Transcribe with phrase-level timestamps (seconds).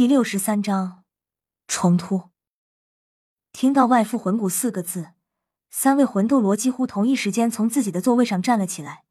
[0.00, 1.04] 第六十三章
[1.68, 2.30] 冲突。
[3.52, 5.10] 听到“外附魂骨”四个字，
[5.68, 9.04] 三位魂斗罗几乎同一时间从自己的座位上站了起来，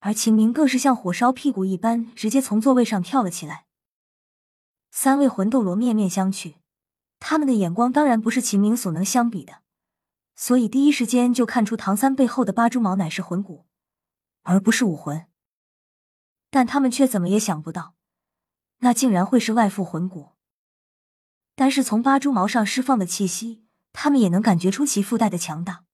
[0.00, 3.64] 而秦明更是像火烧屁股一般，直接从座位上跳了起来。
[4.90, 6.56] 三位魂斗罗面面相觑，
[7.18, 9.62] 他们的眼光当然不是秦明所能相比的，
[10.36, 13.64] 所以第一时间就看出唐三背后的八蛛矛乃是魂骨，
[14.42, 15.24] 而不是武魂。
[16.50, 17.94] 但他们却怎么也想不到。
[18.78, 20.36] 那竟然会是外附魂骨，
[21.54, 25.84] 但是从八蛛毛上释放的气息，他们也能感觉出其附带的强大。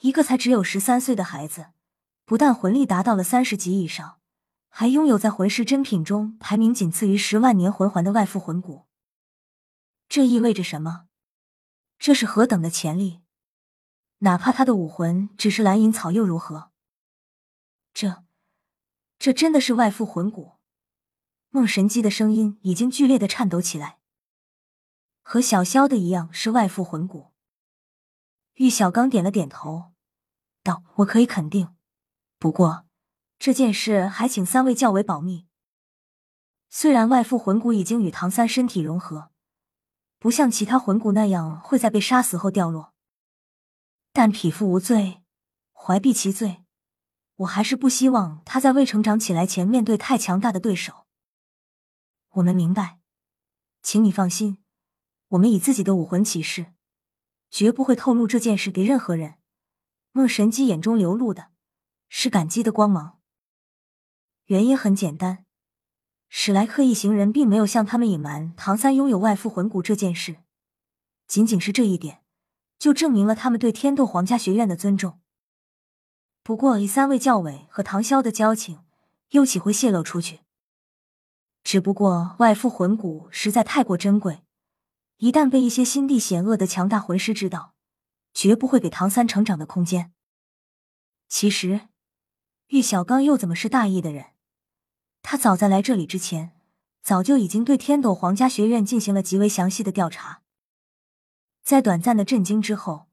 [0.00, 1.68] 一个才只有十三岁的孩子，
[2.24, 4.20] 不但魂力达到了三十级以上，
[4.68, 8.86] 还拥有在魂师珍品中排名仅次于十万年魂环的外附魂骨。
[10.08, 11.06] 这意味着什么？
[11.98, 13.22] 这是何等的潜力！
[14.18, 16.70] 哪怕他的武魂只是蓝银草又如何？
[17.92, 18.22] 这，
[19.18, 20.55] 这真的是外附魂骨？
[21.56, 23.98] 梦神机的声音已经剧烈的颤抖起来，
[25.22, 27.32] 和小萧的一样是外附魂骨。
[28.56, 29.94] 玉小刚点了点头，
[30.62, 31.74] 道：“我可以肯定，
[32.38, 32.84] 不过
[33.38, 35.46] 这件事还请三位教委保密。
[36.68, 39.30] 虽然外附魂骨已经与唐三身体融合，
[40.18, 42.92] 不像其他魂骨那样会在被杀死后掉落，
[44.12, 45.22] 但匹夫无罪，
[45.72, 46.64] 怀璧其罪，
[47.36, 51.04] 我还是不希望他在未成长起来前面对太强大的对手。”
[52.36, 52.98] 我们明白，
[53.82, 54.58] 请你放心，
[55.28, 56.74] 我们以自己的武魂起誓，
[57.50, 59.36] 绝不会透露这件事给任何人。
[60.12, 61.52] 孟神机眼中流露的
[62.10, 63.20] 是感激的光芒。
[64.46, 65.46] 原因很简单，
[66.28, 70.36] 史莱克一行人并没有向他们隐瞒唐三拥有外附魂骨这件事，
[71.26, 72.22] 仅仅是这一点，
[72.78, 75.20] 就证明了他们对天斗皇家学院的尊重。
[76.42, 78.84] 不过，以三位教委和唐潇的交情，
[79.30, 80.40] 又岂会泄露出去？
[81.66, 84.44] 只不过外附魂骨实在太过珍贵，
[85.16, 87.74] 一旦被一些心地险恶的强大魂师知道，
[88.32, 90.12] 绝不会给唐三成长的空间。
[91.28, 91.88] 其实，
[92.68, 94.26] 玉小刚又怎么是大意的人？
[95.22, 96.52] 他早在来这里之前，
[97.02, 100.42] 早就已经对天斗皇家学院进行了极为详细的调查。
[101.64, 103.08] 在短暂的震惊之后，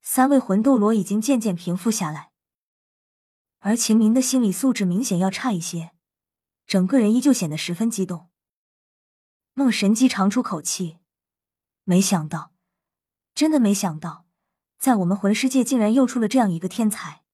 [0.00, 2.32] 三位魂斗罗已经渐渐平复下来，
[3.60, 5.92] 而秦明的心理素质明显要差一些。
[6.72, 8.30] 整个人依旧显得十分激动。
[9.52, 10.96] 孟神机长出口气，
[11.84, 12.54] 没想到，
[13.34, 14.24] 真的没想到，
[14.78, 17.24] 在我们魂师界竟然又出了这样一个天才。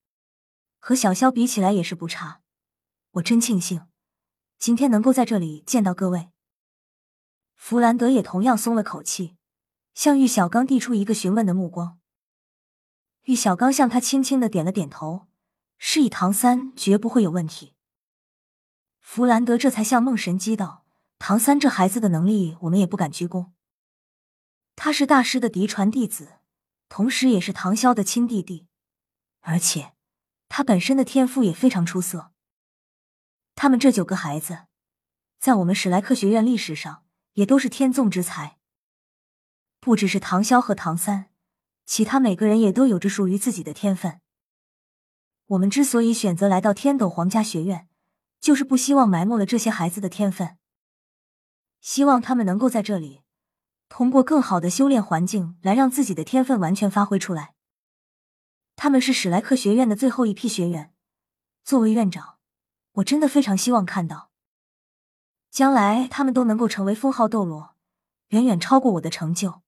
[0.80, 2.42] 和小萧比起来也是不差，
[3.12, 3.86] 我真庆幸
[4.58, 6.30] 今天能够在这里见到各位。
[7.54, 9.36] 弗兰德也同样松了口气，
[9.94, 12.00] 向玉小刚递出一个询问的目光。
[13.26, 15.28] 玉小刚向他轻轻的点了点头，
[15.76, 17.76] 示意唐三绝不会有问题。
[19.10, 20.84] 弗兰德这才向梦神机道
[21.18, 23.54] ：“唐三这孩子的能力，我们也不敢居功。
[24.76, 26.40] 他是大师的嫡传弟子，
[26.90, 28.66] 同时也是唐潇的亲弟弟，
[29.40, 29.94] 而且
[30.50, 32.32] 他本身的天赋也非常出色。
[33.54, 34.66] 他们这九个孩子，
[35.40, 38.58] 在我们史莱克学院历史上也都是天纵之才。
[39.80, 41.30] 不只是唐潇和唐三，
[41.86, 44.20] 其他每个人也都有着属于自己的天分。
[45.46, 47.88] 我们之所以选择来到天斗皇家学院。”
[48.40, 50.58] 就是不希望埋没了这些孩子的天分，
[51.80, 53.22] 希望他们能够在这里
[53.88, 57.54] 通过更好的修炼环境来让自己的天分完全发挥出来。
[58.76, 60.94] 他们是史莱克学院的最后一批学员，
[61.64, 62.38] 作为院长，
[62.92, 64.30] 我真的非常希望看到
[65.50, 67.74] 将来他们都能够成为封号斗罗，
[68.28, 69.62] 远远超过我的成就。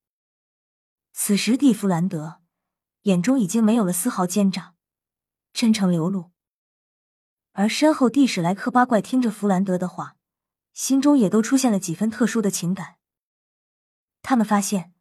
[1.12, 2.40] 此时，蒂弗兰德
[3.02, 4.74] 眼中已经没有了丝毫奸诈，
[5.52, 6.29] 真诚流露。
[7.52, 10.16] 而身后，地史莱克八怪听着弗兰德的话，
[10.72, 12.96] 心中也都出现了几分特殊的情感。
[14.22, 14.92] 他们发现，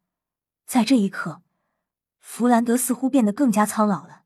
[0.66, 1.42] 在这一刻，
[2.18, 4.24] 弗兰德似乎变得更加苍老了，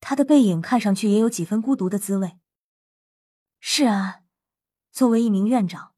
[0.00, 2.38] 他的背影看上去也有几分孤独的滋味。
[3.58, 4.20] 是啊，
[4.92, 5.94] 作为一名院长，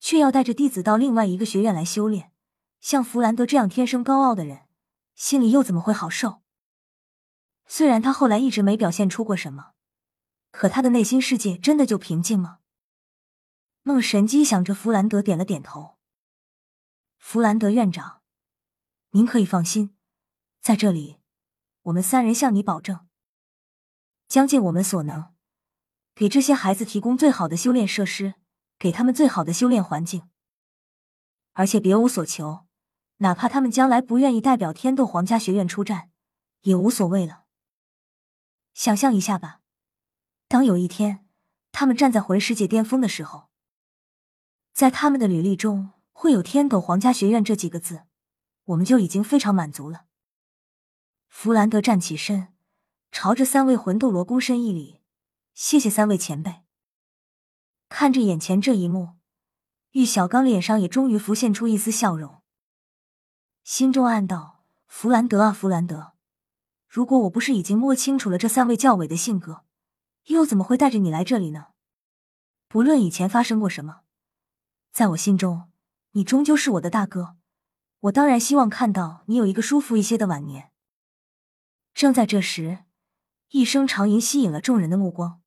[0.00, 2.32] 却要带着弟子到另外一个学院来修炼，
[2.80, 4.66] 像弗兰德这样天生高傲的人，
[5.14, 6.42] 心里又怎么会好受？
[7.66, 9.75] 虽然他后来一直没表现出过什么。
[10.56, 12.60] 可他的内心世界真的就平静吗？
[13.82, 15.98] 梦神机想着弗兰德，点了点头。
[17.18, 18.22] 弗兰德院长，
[19.10, 19.94] 您可以放心，
[20.62, 21.18] 在这里，
[21.82, 23.06] 我们三人向你保证，
[24.28, 25.34] 将尽我们所能，
[26.14, 28.36] 给这些孩子提供最好的修炼设施，
[28.78, 30.30] 给他们最好的修炼环境，
[31.52, 32.66] 而且别无所求，
[33.18, 36.10] 哪怕他们将来不愿意代表天斗皇家学院出战，
[36.62, 37.44] 也无所谓了。
[38.72, 39.60] 想象一下吧。
[40.48, 41.26] 当有一天，
[41.72, 43.48] 他们站在魂师界巅峰的时候，
[44.72, 48.04] 在他们的履历中会有“天斗皇家学院”这几个字，
[48.66, 50.04] 我们就已经非常满足了。
[51.28, 52.54] 弗兰德站起身，
[53.10, 55.00] 朝着三位魂斗罗躬身一礼
[55.52, 56.62] ：“谢谢三位前辈。”
[57.90, 59.16] 看着眼前这一幕，
[59.90, 62.40] 玉小刚脸上也终于浮现出一丝笑容，
[63.64, 66.12] 心中暗道：“弗兰德啊，弗兰德，
[66.88, 69.65] 如果我不是已经摸清楚了这三位教委的性格，
[70.26, 71.68] 又怎么会带着你来这里呢？
[72.68, 74.00] 不论以前发生过什么，
[74.92, 75.70] 在我心中，
[76.12, 77.36] 你终究是我的大哥，
[78.00, 80.72] 我当然希望看到你有一个舒服一些的晚年。”
[81.94, 82.84] 正在这时，
[83.50, 85.40] 一声长吟吸引了众人的目光。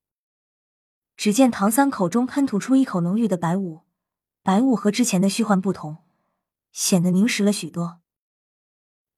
[1.15, 3.81] 只见唐三口中喷吐出一口浓郁的白雾，
[4.41, 5.97] 白雾和之前的虚幻不同，
[6.71, 7.99] 显得凝实了许多。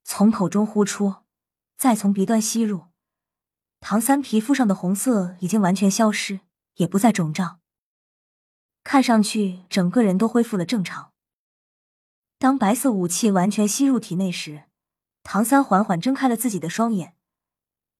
[0.03, 1.17] 从口中呼出，
[1.77, 2.87] 再从鼻端吸入，
[3.81, 6.39] 唐三皮肤上的红色已经完全消失，
[6.75, 7.59] 也不再肿胀，
[8.83, 11.11] 看上去整个人都恢复了正常。
[12.37, 14.65] 当白色武器完全吸入体内时，
[15.23, 17.15] 唐三缓缓睁开了自己的双眼，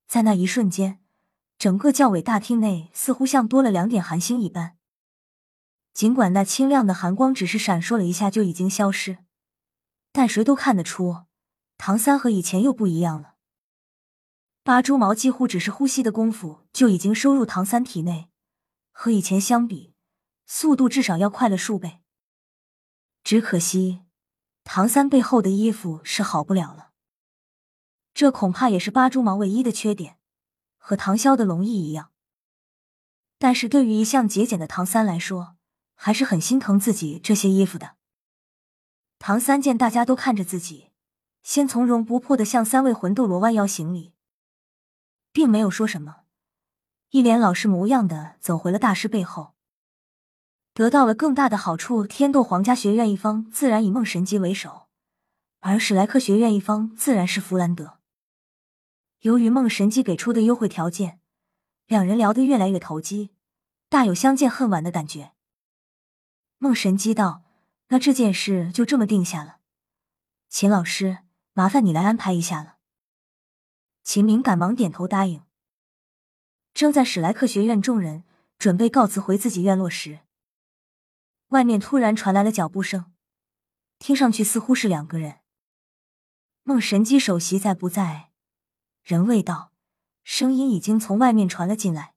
[0.08, 1.00] 在那一瞬间。
[1.58, 4.78] 整个教委大厅内似乎像多了两点寒星一般，
[5.94, 9.20] 尽管那清亮的寒光只是闪烁了一下就已经消失，
[10.12, 11.26] 但谁都看得出
[11.78, 13.31] 唐三和以前又不一样了。
[14.64, 18.30] 八蛛毛几乎只是呼吸的功夫就已经收入唐三体内，
[18.92, 19.96] 和以前相比，
[20.46, 22.02] 速度至少要快了数倍。
[23.24, 24.02] 只可惜，
[24.64, 26.92] 唐三背后的衣服是好不了了，
[28.14, 30.18] 这恐怕也是八蛛毛唯一的缺点。
[30.78, 32.12] 和唐潇的龙翼一样，
[33.38, 35.56] 但是对于一向节俭的唐三来说，
[35.94, 37.96] 还是很心疼自己这些衣服的。
[39.20, 40.90] 唐三见大家都看着自己，
[41.44, 44.14] 先从容不迫的向三位魂斗罗弯腰行礼，
[45.32, 46.24] 并没有说什么，
[47.10, 49.54] 一脸老实模样的走回了大师背后。
[50.74, 54.88] 得到了更大的好处，天斗皇家学院一方自然以梦神机为首，
[55.60, 58.00] 而史莱克学院一方自然是弗兰德。
[59.20, 61.20] 由于梦神机给出的优惠条件，
[61.88, 63.32] 两人聊得越来越投机，
[63.90, 65.34] 大有相见恨晚的感觉。
[66.58, 67.44] 梦神机道
[67.90, 69.58] ：“那这件事就这么定下了，
[70.48, 71.20] 秦老师，
[71.54, 72.78] 麻烦你来安排一下了。”
[74.04, 75.44] 秦明赶忙点头答应。
[76.74, 78.24] 正在史莱克学院众人
[78.58, 80.20] 准备告辞回自己院落时，
[81.50, 83.12] 外面突然传来了脚步声，
[84.00, 85.40] 听上去似乎是两个人。
[86.64, 88.32] 梦神机首席在不在？
[89.04, 89.74] 人未到，
[90.24, 92.14] 声音已经从外面传了进来。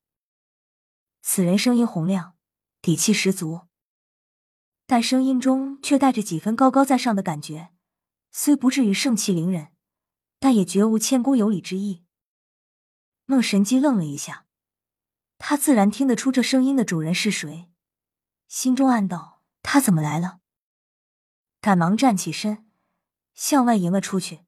[1.23, 2.37] 此人声音洪亮，
[2.81, 3.63] 底气十足，
[4.87, 7.71] 但声音中却带着几分高高在上的感觉。
[8.31, 9.74] 虽不至于盛气凌人，
[10.39, 12.05] 但也绝无谦恭有礼之意。
[13.27, 14.47] 孟神机愣了一下，
[15.39, 17.71] 他自然听得出这声音的主人是谁，
[18.49, 20.41] 心中暗道：他怎么来了？
[21.61, 22.71] 赶忙站起身，
[23.33, 24.45] 向外迎了出去。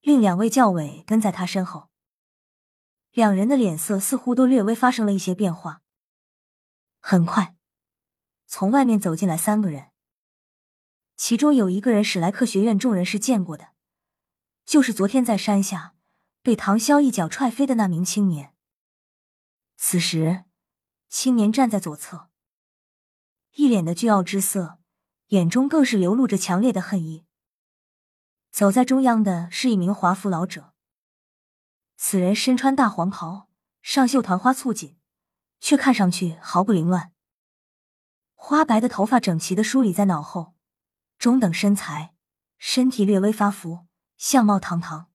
[0.00, 1.90] 另两位教委跟在他身后，
[3.12, 5.82] 两人的脸色似乎都略微发生了一些变化。
[7.00, 7.54] 很快，
[8.46, 9.90] 从外面走进来三个人，
[11.16, 13.73] 其中有一个人史莱克学院众人是见过的，
[14.64, 15.94] 就是昨天在山下
[16.42, 18.54] 被唐潇一脚踹飞的那名青年。
[19.76, 20.44] 此时，
[21.08, 22.30] 青年站在左侧，
[23.52, 24.78] 一脸的倨傲之色，
[25.28, 27.24] 眼中更是流露着强烈的恨意。
[28.50, 30.74] 走在中央的是一名华服老者，
[31.96, 33.48] 此人身穿大黄袍，
[33.82, 34.96] 上绣团花簇锦，
[35.60, 37.12] 却看上去毫不凌乱。
[38.34, 40.54] 花白的头发整齐的梳理在脑后，
[41.18, 42.14] 中等身材，
[42.58, 43.86] 身体略微发福，
[44.26, 45.10] 相貌堂堂。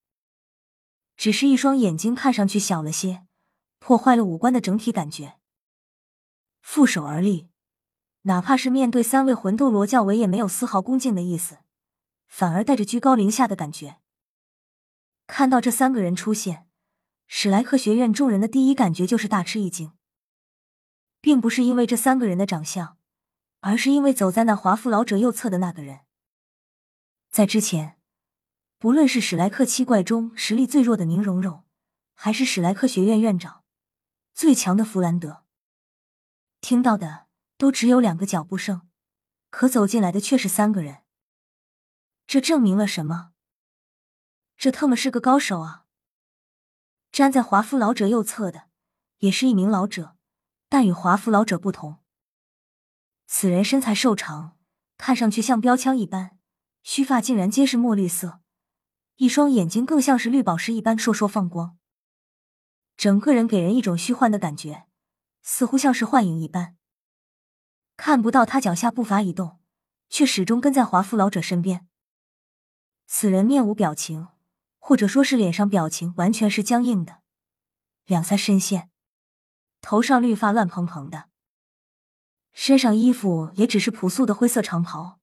[1.18, 3.26] 只是一双眼睛看上去小了些，
[3.80, 5.40] 破坏了五官的整体感觉。
[6.62, 7.50] 负手而立，
[8.22, 11.58] 哪怕是面对三位魂斗罗教委，也没有丝毫恭敬的意思。
[12.28, 13.98] 反而带着居高临下的感觉。
[15.26, 16.68] 看到这三个人出现，
[17.26, 19.94] 史莱克学院众人的第一感觉就是大吃一惊，
[21.20, 23.00] 并不是因为这三个人的长相，
[23.62, 26.02] 而是因为走在那华服老者右侧的那个人。
[27.32, 27.99] 在之前，
[28.80, 31.66] 不论是史莱克七怪中实力最弱的宁荣荣，
[32.14, 33.66] 还是史莱克学院院长
[34.34, 35.44] 最强的弗兰德，
[36.62, 38.88] 听到的都只有两个脚步声，
[39.50, 41.00] 可走进来的却是三个人。
[42.26, 43.34] 这证明了什么？
[44.56, 45.84] 这特么是个高手啊！
[47.12, 48.70] 站在华夫老者右侧的，
[49.18, 50.16] 也是一名老者，
[50.70, 51.98] 但与华夫老者不同，
[53.28, 54.58] 此人身材瘦长，
[54.98, 56.40] 看上去像标枪一般，
[56.82, 58.40] 须发竟然皆是墨绿色，
[59.20, 61.78] 一双眼睛更像是绿宝石一般烁烁放光，
[62.96, 64.86] 整个人给人一种虚幻的感觉，
[65.42, 66.78] 似乎像是幻影一般。
[67.98, 69.60] 看不到他脚下步伐移动，
[70.08, 71.86] 却始终跟在华夫老者身边。
[73.08, 74.30] 此人面无表情，
[74.78, 77.18] 或者说是脸上表情完全是僵硬的，
[78.06, 78.90] 两腮深陷，
[79.82, 81.26] 头上绿发乱蓬蓬的，
[82.54, 85.20] 身上衣服也只是朴素的灰色长袍，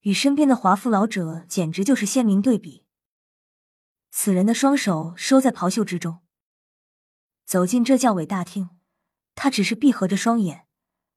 [0.00, 2.84] 与身边的华夫老者简直就是鲜明对比。
[4.20, 6.18] 此人的双手收在袍袖之中，
[7.44, 8.70] 走进这教委大厅，
[9.36, 10.66] 他只是闭合着双眼，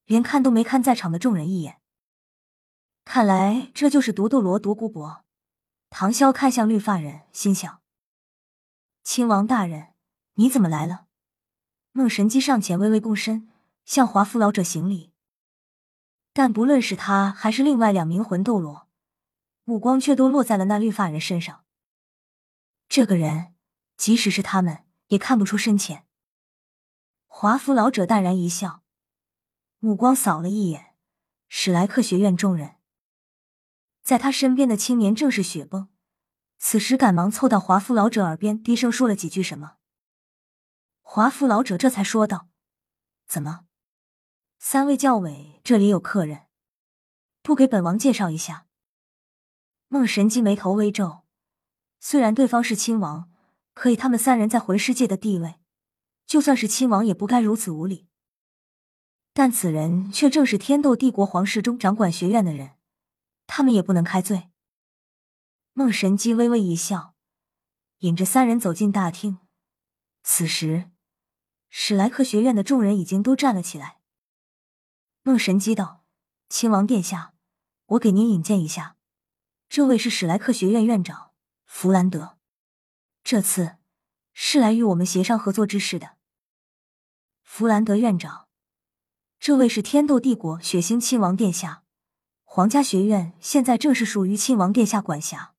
[0.06, 1.82] 连看都没看在场的众人一眼。
[3.04, 5.26] 看来这就是独斗罗独孤博。
[5.90, 7.82] 唐潇看向绿发人，心想
[9.04, 9.96] ：“亲王大人，
[10.36, 11.08] 你怎么来了？”
[11.94, 13.50] 孟神机上前微微躬身，
[13.84, 15.12] 向华夫老者行礼。
[16.34, 18.88] 但不论是他还是另外两名魂斗罗，
[19.64, 21.64] 目光却都落在了那绿发人身上。
[22.94, 23.56] 这个人，
[23.96, 26.06] 即使是他们也看不出深浅。
[27.26, 28.84] 华服老者淡然一笑，
[29.80, 30.98] 目光扫了一眼
[31.48, 32.76] 史莱克学院众人。
[34.04, 35.88] 在他身边的青年正是雪崩，
[36.58, 39.78] 此时赶忙凑到华服老者耳边，低声说了几句什么。
[41.00, 42.50] 华服老者这才说道
[43.26, 43.68] ：“怎么，
[44.60, 46.48] 三位教委这里有客人，
[47.42, 48.68] 不给本王介绍一下？”
[49.88, 51.21] 孟神机眉头微皱，
[52.04, 53.32] 虽然对方是亲王，
[53.76, 55.60] 可以他们三人在魂师界的地位，
[56.26, 58.08] 就算是亲王也不该如此无礼。
[59.34, 62.72] 但此人却正是天斗帝国皇室中掌管学院的人。
[63.46, 64.50] 他们也不能开罪。
[65.74, 67.16] 孟神机微微一笑，
[68.00, 69.40] 引着三人走进大厅。
[70.24, 70.90] 此时，
[71.70, 74.00] 史莱克学院的众人已经都站了起来。
[75.22, 76.04] 孟神机道
[76.50, 77.36] ：“亲王殿下，
[77.88, 78.98] 我给您引荐一下，
[79.70, 81.31] 这位是史莱克学院院长
[81.74, 82.38] 弗兰德，
[83.24, 83.78] 这次
[84.34, 86.18] 是来与我们协商合作之事的。”
[87.42, 88.50] 弗兰德院长，
[89.40, 91.84] 这位是天斗帝国血腥亲王殿下。
[92.44, 95.56] 皇家学院现在正是属于亲王殿下管辖。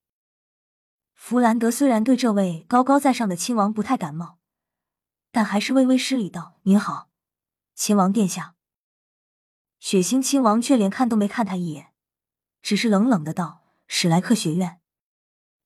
[1.14, 4.38] 弗兰德虽然对这位高高在上的亲王不太感冒，
[5.33, 7.09] 但还是微微施礼道：“您好，
[7.75, 8.54] 亲王殿下。”
[9.81, 11.95] 血腥亲王却连看都没看他一眼，
[12.61, 14.82] 只是冷冷的道：“史莱克学院，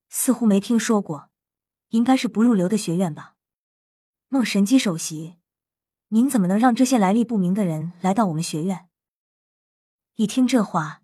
[0.09, 1.31] 似乎没听说过，
[1.89, 3.35] 应该是不入流的学院吧？”
[4.29, 5.37] 孟神机首席，
[6.09, 8.89] 您怎么能让这些来历不明的人来到我们学院？
[10.15, 11.03] 一听这话。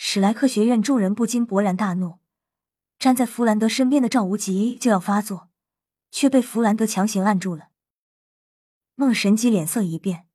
[0.00, 2.20] 史莱克学院众人不禁勃然大怒，
[3.00, 5.50] 站在弗兰德身边的赵无极就要发作，
[6.12, 7.70] 却被弗兰德强行按住了。
[8.94, 10.28] 孟神机脸色一变：“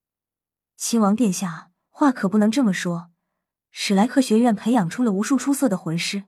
[0.75, 3.11] 亲王殿下，话可不能这么说。
[3.71, 6.25] 史莱克学院培养出了无数出色的魂师，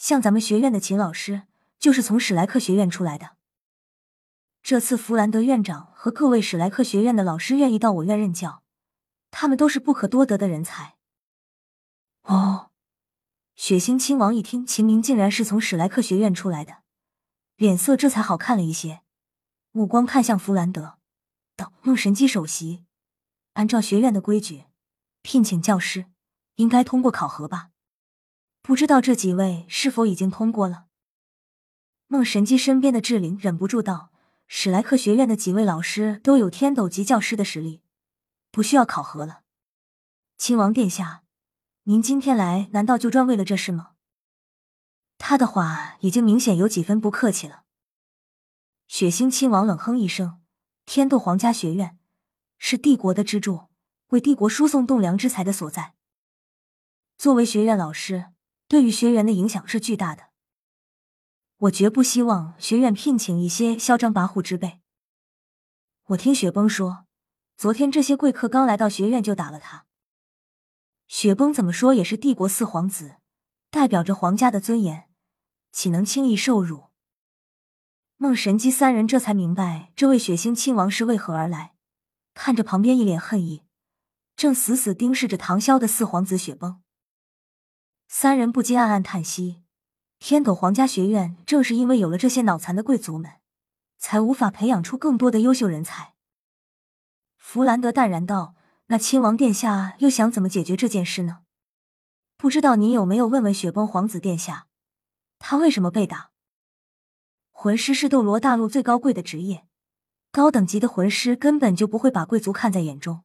[0.00, 1.42] 像咱们学院的秦老师
[1.78, 3.36] 就是从史莱克学院出来的。
[4.62, 8.62] 这次弗兰德院长和各位史莱克学院的老师愿意到我院任教，
[9.30, 10.96] 他们都是不可多得的人才。”
[12.24, 12.70] 哦，
[13.54, 16.78] 血腥亲王一听秦明竟然是从史莱克学院出来的，
[17.56, 19.02] 脸色这才好看了一些，
[19.70, 20.96] 目光看向弗兰德，
[21.56, 22.86] 道：“孟神机首席，
[23.52, 24.64] 按照学院的规矩，
[25.20, 26.06] 聘请教师
[26.54, 27.69] 应该通过考核吧？
[28.62, 30.86] 不知道这几位是否已经通过了？”
[32.08, 34.12] 梦神机身边的志玲忍不住道
[34.46, 37.82] ：“史莱克学院的几位老师都有天斗级教师的实力，
[38.50, 39.42] 不需要考核了。”
[40.36, 41.22] 亲王殿下。
[41.84, 43.92] 您今天来，难道就专为了这事吗？
[45.16, 47.64] 他的话已经明显有几分不客气了。
[48.86, 50.40] 血腥亲王冷哼一声
[50.84, 51.98] ：“天斗皇家学院
[52.58, 53.68] 是帝国的支柱，
[54.08, 55.94] 为帝国输送栋梁之才的所在。
[57.16, 58.26] 作为学院老师，
[58.70, 60.30] 对于学员的影响是巨大的。
[61.56, 64.78] 我绝不希望学院聘请一些嚣张跋扈之辈。
[66.10, 67.06] 我听雪崩说，
[67.56, 69.86] 昨天这些贵客刚来到学院就打了他。”
[71.08, 73.16] 雪崩怎么说也是帝国四皇子，
[73.72, 75.10] 代表着皇家的尊严，
[75.72, 76.90] 岂能轻易受辱？
[78.18, 81.74] 孟神机三人这才明白这位血腥亲王是为何而来，
[82.34, 83.64] 看着旁边一脸恨意，
[84.36, 86.80] 正死死盯视着唐潇的四皇子雪崩，
[88.12, 89.62] 三人不禁暗暗叹息：
[90.18, 93.34] 天斗皇家学院正是因为有了这些脑残的贵族们，
[93.98, 96.14] 才无法培养出更多的优秀人才。
[97.36, 98.56] 弗兰德淡然道。
[98.86, 101.42] 那亲王殿下又想怎么解决这件事呢？
[102.36, 104.66] 不知道您有没有问问雪崩皇子殿下，
[105.38, 106.32] 他为什么被打？
[107.52, 109.68] 魂师是斗罗大陆最高贵的职业，
[110.32, 113.22] 高等级的魂师根本就不会把贵族看在眼中。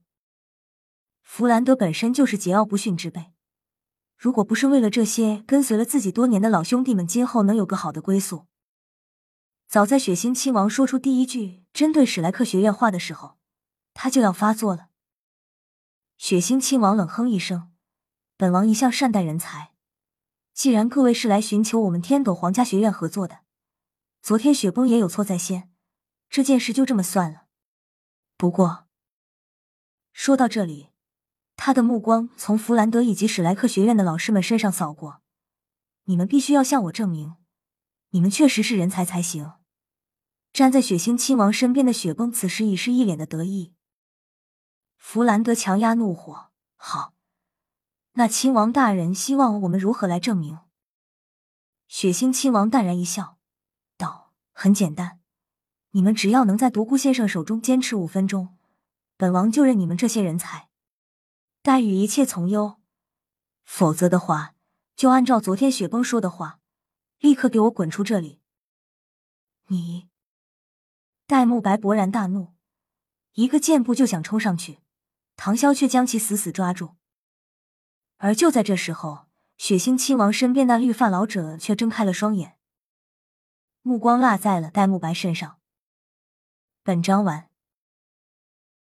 [1.23, 3.31] 弗兰德本身就是桀骜不驯之辈，
[4.17, 8.47] 如果不是为了这些跟随了自己多年的老兄弟们今后能有个好的归宿，
[9.67, 13.37] 早在血腥亲王说出第一句针对史莱克学院话的时候，
[13.93, 14.89] 他就要发作了。
[16.17, 17.73] 血腥亲王冷哼一声
[18.37, 19.73] ：“本王一向善待人才，
[20.53, 23.39] 既然各位是来寻求我们天斗皇家学院合作的，
[24.21, 25.69] 昨天雪崩也有错在先，
[26.29, 27.47] 这件事就这么算了。
[28.37, 28.87] 不过，
[30.13, 30.91] 说到这里，
[31.65, 35.23] 他的目光从弗兰德以及史莱克学院的老师们身上扫过，
[36.03, 37.37] 你们必须要向我证明，
[38.11, 39.53] 你们确实是人才才行。
[40.53, 43.73] 站在血腥亲王身边的雪崩此时已是一脸的得意。
[44.99, 47.15] 弗兰德强压怒火，好。
[48.13, 50.59] 那亲王大人希望我们如何来证明？
[51.87, 53.39] 血腥亲王淡然一笑，
[53.97, 55.19] 道：“很简单，
[55.93, 58.55] 你们只要能在独孤先生手中坚持五分钟，
[59.17, 60.69] 本王就认你们这些人才。
[61.65, 62.79] 待遇一切从优。
[63.63, 64.53] 否则的话，
[64.95, 66.59] 就按照昨天雪崩说的话，
[67.17, 68.39] 立刻给我滚出这里。”
[69.69, 70.07] 你，
[71.25, 72.53] 戴沐白勃然大怒，
[73.33, 74.81] 一个箭步就想冲上去，
[75.35, 76.97] 唐潇却将其死死抓住。
[78.17, 79.25] 而就在这时候，
[79.57, 82.59] 血腥亲王身边那绿发老者却睁开了双眼，
[83.81, 85.57] 目光落在了戴沐白身上。
[86.83, 87.49] 本章完。